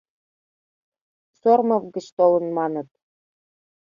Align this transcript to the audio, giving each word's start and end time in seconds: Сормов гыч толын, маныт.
Сормов 1.39 1.83
гыч 1.95 2.05
толын, 2.17 2.45
маныт. 2.57 2.89